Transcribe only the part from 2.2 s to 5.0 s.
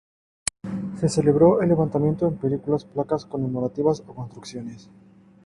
en películas, placas conmemorativas o construcciones.